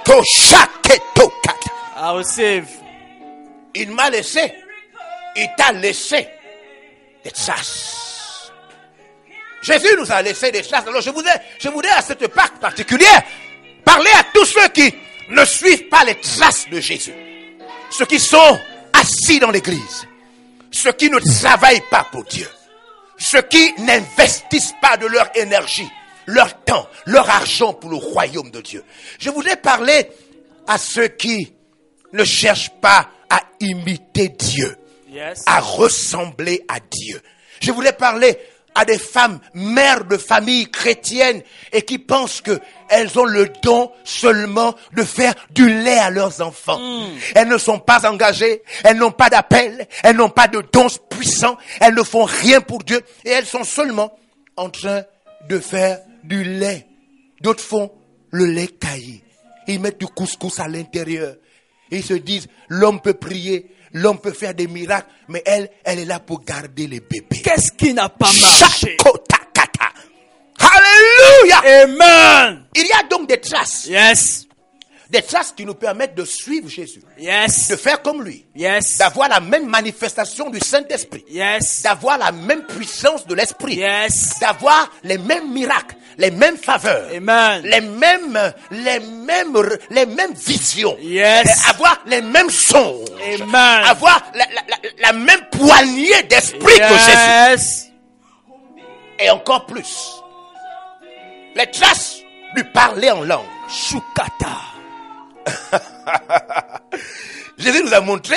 [0.05, 1.71] Toshaketokata.
[1.97, 2.67] I receive.
[3.75, 4.53] Il m'a laissé.
[5.37, 6.29] Il t'a laissé
[7.25, 8.14] des traces.
[9.65, 10.87] Jésus nous a laissé des traces.
[10.87, 13.23] Alors je voudrais, je voudrais à cette Pâque particulière
[13.85, 14.95] parler à tous ceux qui
[15.31, 17.15] ne suivent pas les traces de Jésus.
[17.91, 18.59] Ceux qui sont
[18.93, 20.07] assis dans l'église.
[20.71, 22.49] Ceux qui ne travaillent pas pour Dieu.
[23.17, 25.89] Ceux qui n'investissent pas de leur énergie,
[26.27, 28.85] leur temps, leur argent pour le royaume de Dieu.
[29.19, 30.11] Je voudrais parler
[30.67, 31.53] à ceux qui
[32.13, 34.77] ne cherchent pas à imiter Dieu
[35.09, 35.45] Yes.
[35.47, 37.23] à ressembler à Dieu.
[37.61, 38.37] Je voulais parler
[38.75, 42.59] à des femmes mères de famille chrétiennes et qui pensent que
[42.89, 46.81] elles ont le don seulement de faire du lait à leurs enfants.
[47.35, 51.57] Elles ne sont pas engagées, elles n'ont pas d'appel, elles n'ont pas de dons puissants,
[51.81, 54.17] elles ne font rien pour Dieu et elles sont seulement
[54.57, 55.03] en train
[55.49, 56.87] de faire du lait.
[57.41, 57.93] D'autres font
[58.31, 59.23] le lait caillé.
[59.67, 61.37] Ils mettent du couscous à l'intérieur.
[61.91, 66.05] Ils se disent, l'homme peut prier, l'homme peut faire des miracles, mais elle, elle est
[66.05, 67.41] là pour garder les bébés.
[67.43, 68.97] Qu'est-ce qui n'a pas marché?
[70.59, 71.83] Alléluia!
[71.83, 72.65] Amen.
[72.75, 74.47] Il y a donc des traces, Yes.
[75.11, 77.69] des traces qui nous permettent de suivre Jésus, Yes.
[77.69, 78.99] de faire comme lui, Yes.
[78.99, 81.83] d'avoir la même manifestation du Saint-Esprit, Yes.
[81.83, 84.39] d'avoir la même puissance de l'Esprit, Yes.
[84.41, 87.63] d'avoir les mêmes miracles, les mêmes faveurs, Amen.
[87.65, 89.57] les mêmes, les mêmes,
[89.91, 91.69] les mêmes visions, Yes.
[91.69, 93.85] Avoir les mêmes sons, Amen.
[93.89, 96.99] avoir la, la- la- la même poignée d'esprit que
[97.57, 97.91] Jésus,
[99.19, 100.13] et encore plus.
[101.57, 102.17] Les traces
[102.57, 103.45] lui parler en langue.
[103.69, 104.61] Shukata.
[107.59, 108.37] Jésus nous a montré,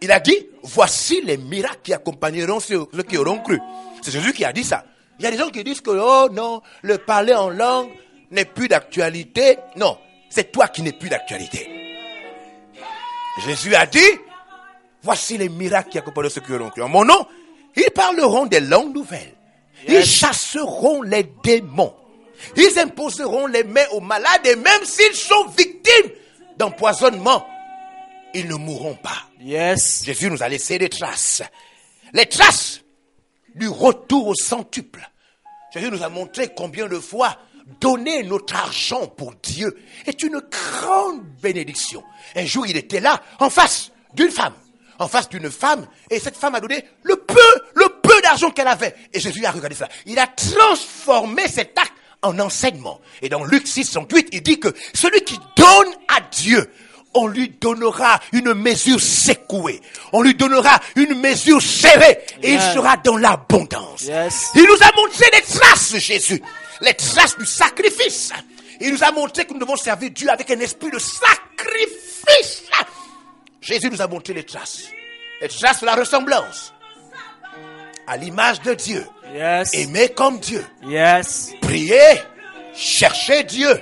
[0.00, 3.60] il a dit, voici les miracles qui accompagneront ceux qui auront cru.
[4.02, 4.84] C'est Jésus qui a dit ça.
[5.18, 7.90] Il y a des gens qui disent que, oh non, le parler en langue
[8.30, 9.58] n'est plus d'actualité.
[9.76, 9.98] Non,
[10.28, 11.68] c'est toi qui n'es plus d'actualité.
[13.44, 13.98] Jésus a dit,
[15.02, 16.82] voici les miracles qui accompagneront ceux qui auront cru.
[16.82, 17.26] En mon nom,
[17.76, 19.34] ils parleront des langues nouvelles.
[19.88, 21.94] Ils chasseront les démons.
[22.56, 26.12] Ils imposeront les mains aux malades et même s'ils sont victimes
[26.58, 27.46] d'empoisonnement,
[28.34, 29.24] ils ne mourront pas.
[29.40, 30.02] Yes.
[30.04, 31.42] Jésus nous a laissé des traces.
[32.12, 32.82] Les traces
[33.56, 35.08] du retour au centuple.
[35.72, 37.36] Jésus nous a montré combien de fois
[37.80, 42.02] donner notre argent pour Dieu est une grande bénédiction.
[42.36, 44.54] Un jour, il était là, en face d'une femme,
[44.98, 48.68] en face d'une femme, et cette femme a donné le peu, le peu d'argent qu'elle
[48.68, 48.94] avait.
[49.12, 49.88] Et Jésus a regardé ça.
[50.06, 51.92] Il a transformé cet acte
[52.22, 53.00] en enseignement.
[53.20, 56.70] Et dans Luc 6, 68, il dit que celui qui donne à Dieu,
[57.16, 59.80] on lui donnera une mesure secouée.
[60.12, 62.18] On lui donnera une mesure serrée.
[62.42, 64.02] Et il sera dans l'abondance.
[64.02, 64.50] Yes.
[64.54, 66.42] Il nous a montré les traces, Jésus.
[66.80, 68.32] Les traces du sacrifice.
[68.80, 72.62] Il nous a montré que nous devons servir Dieu avec un esprit de sacrifice.
[73.60, 74.84] Jésus nous a montré les traces.
[75.40, 76.72] Les traces de la ressemblance.
[78.06, 79.04] À l'image de Dieu.
[79.34, 79.74] Yes.
[79.74, 80.64] Aimer comme Dieu.
[80.86, 81.52] Yes.
[81.60, 82.22] Prier.
[82.74, 83.80] Chercher Dieu.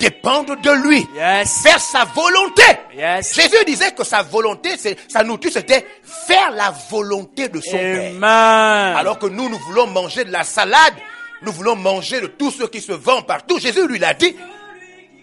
[0.00, 1.06] Dépendre de lui.
[1.14, 1.62] Yes.
[1.62, 2.62] Faire sa volonté.
[2.96, 3.34] Yes.
[3.34, 8.10] Jésus disait que sa volonté, c'est, sa nourriture, c'était faire la volonté de son Père.
[8.10, 8.96] Amen.
[8.96, 10.94] Alors que nous, nous voulons manger de la salade,
[11.42, 13.58] nous voulons manger de tout ce qui se vend partout.
[13.58, 14.34] Jésus lui l'a dit,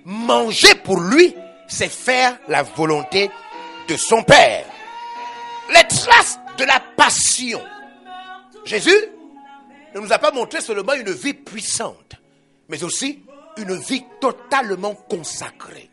[0.06, 1.34] manger pour lui,
[1.68, 3.32] c'est faire la volonté
[3.88, 4.66] de son Père.
[5.74, 7.62] Les traces de la passion.
[8.64, 8.96] Jésus
[9.96, 12.14] ne nous a pas montré seulement une vie puissante,
[12.70, 13.24] mais aussi
[13.58, 15.90] une vie totalement consacrée.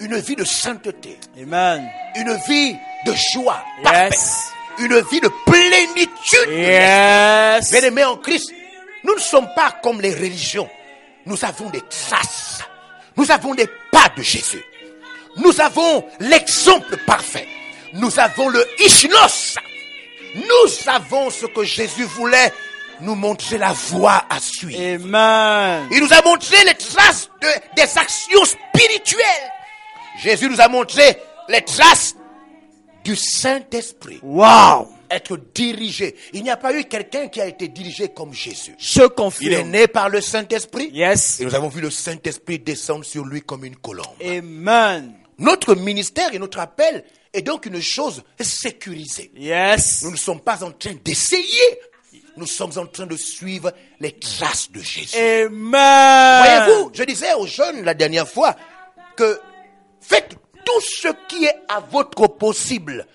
[0.00, 1.88] Une vie de sainteté Amen.
[2.16, 4.50] une vie de joie Yes.
[4.78, 6.50] une vie de plénitude.
[6.50, 7.70] Yes.
[7.70, 8.52] Bien aimés en Christ,
[9.04, 10.68] nous ne sommes pas comme les religions.
[11.24, 12.60] Nous avons des traces.
[13.16, 14.62] Nous avons des pas de Jésus.
[15.36, 17.48] Nous avons l'exemple parfait.
[17.94, 19.56] Nous avons le Ishnos.
[20.34, 22.52] Nous avons ce que Jésus voulait
[23.00, 24.80] nous montrer la voie à suivre.
[24.80, 25.88] Amen.
[25.90, 29.50] Il nous a montré les traces de, des actions spirituelles.
[30.22, 32.16] Jésus nous a montré les traces
[33.04, 34.18] du Saint-Esprit.
[34.22, 34.88] Wow.
[35.10, 36.16] Être dirigé.
[36.32, 38.74] Il n'y a pas eu quelqu'un qui a été dirigé comme Jésus.
[38.78, 39.68] Je Il est confirme.
[39.70, 40.90] né par le Saint-Esprit.
[40.92, 41.38] Yes.
[41.40, 44.06] Et nous avons vu le Saint-Esprit descendre sur lui comme une colombe.
[44.24, 45.12] Amen.
[45.38, 49.30] Notre ministère et notre appel est donc une chose sécurisée.
[49.36, 50.02] Yes.
[50.02, 51.78] Nous ne sommes pas en train d'essayer
[52.36, 55.16] nous sommes en train de suivre les traces de Jésus.
[55.16, 56.66] Amen.
[56.66, 58.54] Voyez-vous, je disais aux jeunes la dernière fois
[59.16, 59.40] que
[60.00, 63.06] faites tout ce qui est à votre possible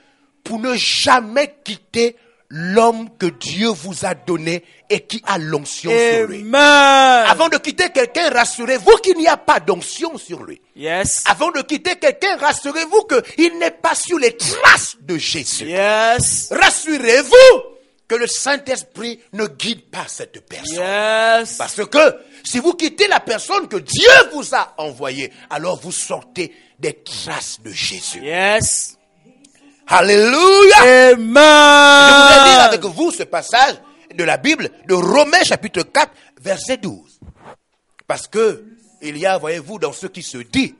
[0.43, 2.15] pour ne jamais quitter
[2.49, 6.45] l'homme que Dieu vous a donné et qui a l'onction sur lui.
[6.53, 10.61] Avant de quitter quelqu'un, rassurez-vous qu'il n'y a pas d'onction sur lui.
[10.75, 11.23] Yes.
[11.27, 15.67] Avant de quitter quelqu'un, rassurez-vous qu'il n'est pas sur les traces de Jésus.
[15.67, 16.49] Yes.
[16.51, 17.70] Rassurez-vous
[18.11, 20.83] que le Saint-Esprit ne guide pas cette personne.
[20.83, 21.55] Yes.
[21.55, 26.53] Parce que si vous quittez la personne que Dieu vous a envoyée, alors vous sortez
[26.77, 28.21] des traces de Jésus.
[28.21, 28.97] Yes.
[29.87, 30.75] Alléluia.
[30.81, 32.67] Je voudrais lire Amen.
[32.67, 33.75] avec vous ce passage
[34.13, 37.17] de la Bible de Romains chapitre 4 verset 12.
[38.07, 38.65] Parce que
[39.01, 40.75] il y a, voyez-vous, dans ce qui se dit,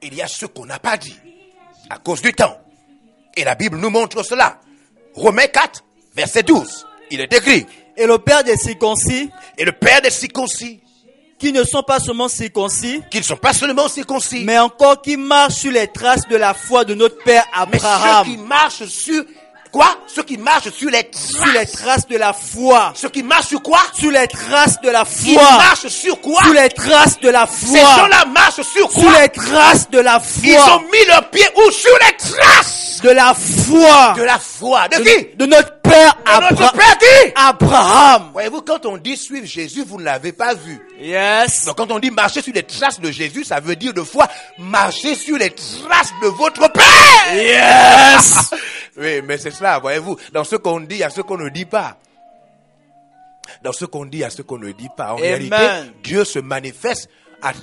[0.00, 1.18] il y a ce qu'on n'a pas dit
[1.90, 2.58] à cause du temps.
[3.36, 4.62] Et la Bible nous montre cela.
[5.14, 6.86] Romains 4 verset 12.
[7.10, 10.80] Il est écrit, Et le Père des circoncis, et le Père des circoncis,
[11.38, 15.16] qui ne sont pas seulement circoncis, qui ne sont pas seulement circoncis, mais encore qui
[15.16, 18.46] marchent sur les traces de la foi de notre Père mais ceux qui Abraham.
[18.46, 19.24] marchent sur
[19.70, 19.96] quoi?
[20.06, 21.72] Ceux qui marchent sur les Sur les traces.
[21.72, 22.92] traces de la foi.
[22.94, 23.80] Ceux qui marchent sur quoi?
[23.92, 25.50] Sur les traces de la Ils foi.
[25.56, 26.42] marchent sur quoi?
[26.42, 27.78] Sur les traces de la Ces foi.
[27.96, 30.82] gens-là marchent sur Sur quoi les traces de la Ils ont foi.
[30.92, 31.70] mis leurs pieds où?
[31.70, 34.14] Sur les traces De la foi.
[34.16, 34.88] de la foi.
[34.88, 35.36] De qui?
[35.36, 37.32] De notre Père De notre Père qui?
[37.34, 38.30] Abraham.
[38.32, 40.78] Voyez-vous, quand on dit suivre Jésus, vous ne l'avez pas vu.
[41.00, 41.64] Yes.
[41.64, 44.28] Donc quand on dit marcher sur les traces de Jésus, ça veut dire de foi
[44.58, 47.34] marcher sur les traces de votre Père.
[47.34, 48.50] Yes.
[49.00, 50.16] Oui, mais c'est cela, voyez-vous.
[50.32, 51.96] Dans ce qu'on dit, il y a ce qu'on ne dit pas.
[53.62, 55.14] Dans ce qu'on dit, il y a ce qu'on ne dit pas.
[55.14, 55.24] En Amen.
[55.50, 57.08] réalité, Dieu se manifeste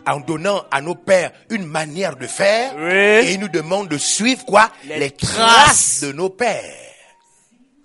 [0.08, 2.74] en donnant à nos pères une manière de faire.
[2.76, 3.28] Oui.
[3.28, 4.72] Et il nous demande de suivre quoi?
[4.86, 6.02] Les Les, traces.
[6.02, 6.64] de nos pères.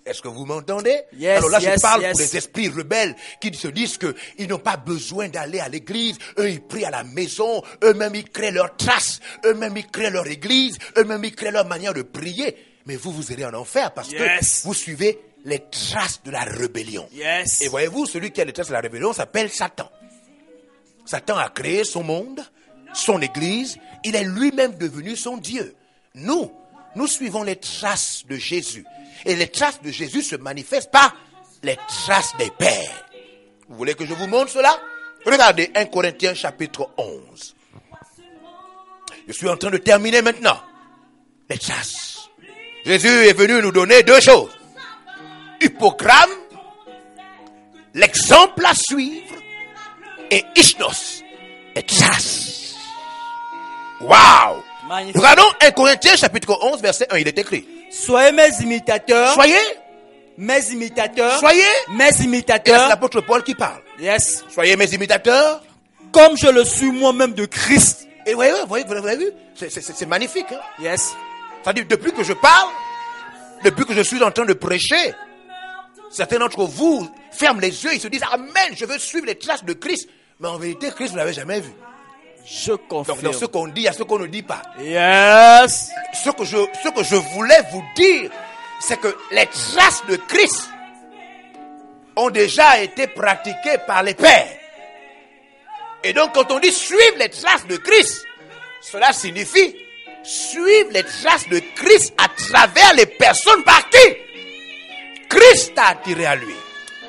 [0.05, 0.99] Est-ce que vous m'entendez?
[1.17, 2.11] Yes, Alors là, yes, je parle yes.
[2.11, 6.17] pour les esprits rebelles qui se disent que ils n'ont pas besoin d'aller à l'église.
[6.39, 7.61] Eux, ils prient à la maison.
[7.83, 9.21] Eux-mêmes, ils créent leurs traces.
[9.45, 10.77] Eux-mêmes, ils créent leur église.
[10.97, 12.57] Eux-mêmes, ils créent leur manière de prier.
[12.85, 14.61] Mais vous, vous irez en enfer parce Yes.
[14.61, 17.07] que vous suivez les traces de la rébellion.
[17.13, 17.61] Yes.
[17.61, 19.89] Et voyez-vous, celui qui a les traces de la rébellion s'appelle Satan.
[21.05, 22.41] Satan a créé son monde,
[22.93, 23.77] son église.
[24.03, 25.75] Il est lui-même devenu son Dieu.
[26.15, 26.51] Nous,
[26.95, 28.85] nous suivons les traces de Jésus.
[29.25, 31.15] Et les traces de Jésus se manifestent par
[31.61, 33.05] les traces des pères.
[33.69, 34.77] Vous voulez que je vous montre cela?
[35.25, 37.55] Regardez 1 Corinthiens chapitre 11.
[39.27, 40.59] Je suis en train de terminer maintenant.
[41.49, 42.12] Les traces.
[42.85, 44.49] Jésus est venu nous donner deux choses.
[45.61, 46.29] Hypogramme,
[47.93, 49.35] l'exemple à suivre,
[50.29, 51.23] et Ishnos,
[51.75, 52.75] les traces.
[54.01, 54.61] Waouh.
[55.15, 57.65] Regardons 1 Corinthiens chapitre 11 verset 1, il est écrit.
[57.89, 59.33] Soyez mes imitateurs.
[59.33, 59.55] Soyez,
[60.37, 61.39] Mes imitateurs.
[61.39, 62.89] soyez, Mes et là c'est imitateurs.
[62.89, 63.81] l'apôtre Paul qui parle.
[63.99, 64.43] Yes.
[64.49, 65.63] Soyez mes imitateurs.
[66.11, 68.07] Comme je le suis moi-même de Christ.
[68.25, 70.47] Et voyez, voyez, vous avez vu c'est magnifique.
[70.51, 70.59] Hein?
[70.81, 71.13] Yes.
[71.63, 72.69] C'est-à-dire, depuis que je parle,
[73.63, 75.13] depuis que je suis en train de prêcher,
[76.11, 79.63] certains d'entre vous ferment les yeux, ils se disent, Amen, je veux suivre les traces
[79.63, 80.09] de Christ.
[80.39, 81.71] Mais en vérité, Christ, vous ne l'avez jamais vu.
[82.45, 83.33] Je Donc, dans confirme.
[83.33, 84.61] ce qu'on dit, il y a ce qu'on ne dit pas.
[84.79, 85.89] Yes.
[86.13, 88.29] Ce que je, ce que je voulais vous dire,
[88.81, 90.69] c'est que les traces de Christ
[92.17, 94.57] ont déjà été pratiquées par les pères.
[96.03, 98.25] Et donc, quand on dit suivre les traces de Christ,
[98.81, 99.73] cela signifie
[100.23, 104.15] suivre les traces de Christ à travers les personnes par qui
[105.29, 106.55] Christ a attiré à lui.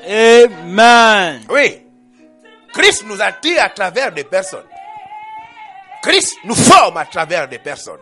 [0.07, 1.42] Amen.
[1.48, 1.81] Oui.
[2.72, 4.66] Christ nous attire à travers des personnes.
[6.03, 8.00] Christ nous forme à travers des personnes.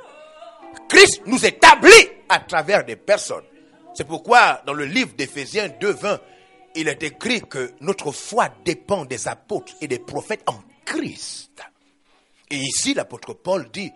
[0.89, 3.45] Christ nous établit à travers des personnes.
[3.95, 6.19] C'est pourquoi dans le livre d'Éphésiens 2.20,
[6.75, 11.63] il est écrit que notre foi dépend des apôtres et des prophètes en Christ.
[12.51, 13.93] Et ici, l'apôtre Paul dit,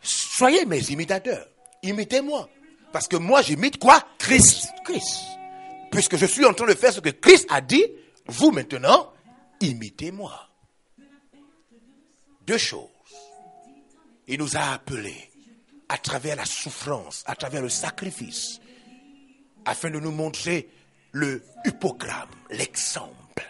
[0.00, 1.46] soyez mes imitateurs,
[1.82, 2.48] imitez-moi.
[2.92, 4.02] Parce que moi, j'imite quoi?
[4.18, 4.68] Christ.
[4.84, 5.26] Christ.
[5.90, 7.84] Puisque je suis en train de faire ce que Christ a dit,
[8.26, 9.12] vous maintenant,
[9.60, 10.48] imitez-moi.
[12.46, 12.88] Deux choses.
[14.26, 15.30] Il nous a appelés
[15.88, 18.60] à travers la souffrance, à travers le sacrifice,
[19.64, 20.68] afin de nous montrer
[21.12, 23.42] le hypogramme, l'exemple,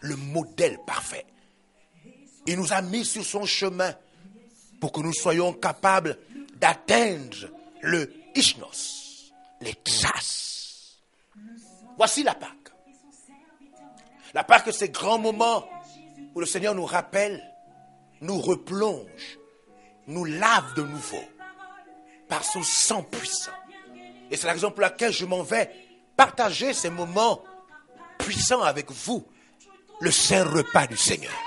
[0.00, 1.26] le modèle parfait.
[2.46, 3.94] Il nous a mis sur son chemin
[4.82, 6.18] pour que nous soyons capables
[6.56, 7.48] d'atteindre
[7.82, 10.98] le Ishnos, les traces.
[11.96, 12.72] Voici la Pâque.
[14.34, 15.64] La Pâque, c'est grand moment
[16.34, 17.48] où le Seigneur nous rappelle,
[18.22, 19.38] nous replonge,
[20.08, 21.22] nous lave de nouveau
[22.28, 23.52] par son sang puissant.
[24.32, 25.70] Et c'est la raison pour laquelle je m'en vais
[26.16, 27.44] partager ces moments
[28.18, 29.24] puissant avec vous
[30.00, 31.38] le saint repas du Seigneur.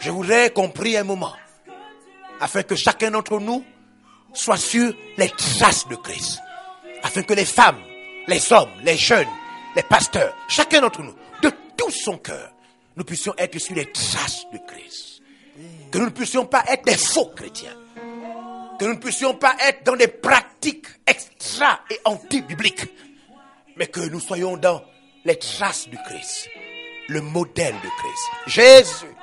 [0.00, 1.36] Je voudrais qu'on prie un moment
[2.40, 3.64] afin que chacun d'entre nous
[4.32, 6.40] soit sur les traces de Christ.
[7.02, 7.80] Afin que les femmes,
[8.26, 9.28] les hommes, les jeunes,
[9.76, 12.52] les pasteurs, chacun d'entre nous, de tout son cœur,
[12.96, 15.22] nous puissions être sur les traces de Christ.
[15.90, 17.76] Que nous ne puissions pas être des faux chrétiens.
[18.78, 22.86] Que nous ne puissions pas être dans des pratiques extra et anti-bibliques.
[23.76, 24.82] Mais que nous soyons dans
[25.24, 26.48] les traces du Christ.
[27.08, 28.28] Le modèle de Christ.
[28.46, 29.14] Jésus.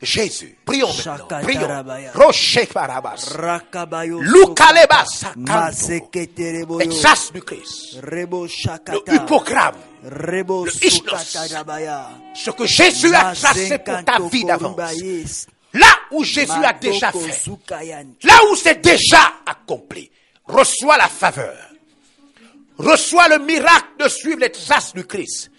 [0.00, 0.56] Jésus.
[0.64, 1.40] Prions maintenant.
[1.42, 1.60] Prions.
[1.60, 2.12] Shakatarabaya.
[2.14, 3.28] Rocher Parabas.
[3.34, 4.20] Rakabayo.
[4.22, 5.52] Lukaleba Sakanto.
[5.52, 7.98] Maseketerebo Les traces du Christ.
[8.02, 9.76] Le hypogramme.
[10.02, 10.70] Le.
[12.34, 15.46] Ce que Jésus a tracé pour ta vie d'avance.
[15.74, 17.50] Là où Jésus a déjà fait.
[18.24, 20.10] Là où c'est déjà accompli.
[20.46, 21.56] Reçois la faveur.
[22.78, 25.49] Reçois le miracle de suivre les traces du Christ.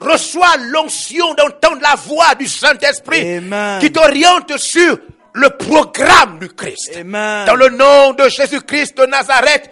[0.00, 3.40] Reçois l'onction d'entendre la voix du Saint-Esprit
[3.80, 4.98] qui t'oriente sur
[5.32, 6.92] le programme du Christ.
[6.98, 7.46] Amen.
[7.46, 9.70] Dans le nom de Jésus-Christ de Nazareth,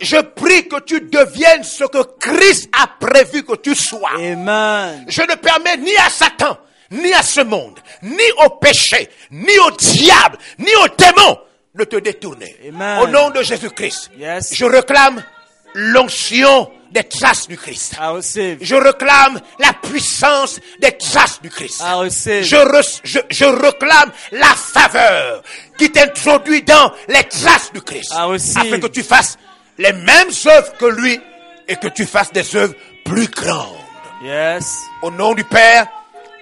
[0.00, 4.10] je prie que tu deviennes ce que Christ a prévu que tu sois.
[4.16, 5.04] Amen.
[5.08, 6.58] Je ne permets ni à Satan,
[6.90, 11.38] ni à ce monde, ni au péché, ni au diable, ni au démon
[11.74, 12.56] de te détourner.
[12.68, 12.98] Amen.
[13.00, 14.54] Au nom de Jésus-Christ, Yes.
[14.54, 15.22] je réclame
[15.74, 17.94] l'onction des traces du Christ.
[18.60, 21.80] Je réclame la puissance des traces du Christ.
[22.42, 25.42] Je, re- je, je réclame la faveur
[25.78, 28.12] qui t'introduit dans les traces du Christ.
[28.14, 29.38] Afin que tu fasses
[29.78, 31.18] les mêmes œuvres que lui
[31.66, 32.74] et que tu fasses des œuvres
[33.04, 33.76] plus grandes.
[34.22, 34.76] Yes.
[35.02, 35.86] Au nom du Père,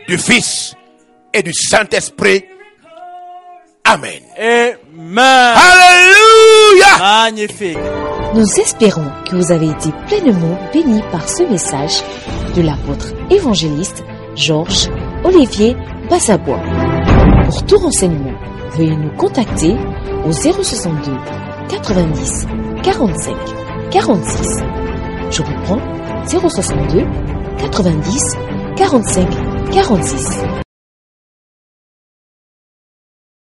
[0.08, 0.74] du Fils
[1.32, 2.44] et du Saint-Esprit.
[3.84, 4.20] Amen.
[4.36, 5.56] Amen.
[5.56, 6.98] Alléluia!
[6.98, 7.78] Magnifique.
[8.32, 12.00] Nous espérons que vous avez été pleinement bénis par ce message
[12.54, 14.04] de l'apôtre évangéliste
[14.36, 14.88] Georges
[15.24, 15.76] Olivier
[16.08, 16.60] Bassabois.
[17.46, 18.38] Pour tout renseignement,
[18.76, 19.74] veuillez nous contacter
[20.24, 21.10] au 062
[21.70, 22.46] 90
[22.84, 23.34] 45
[23.90, 24.58] 46.
[25.32, 25.80] Je reprends
[26.26, 27.04] 062
[27.58, 28.36] 90
[28.76, 29.28] 45
[29.72, 30.59] 46.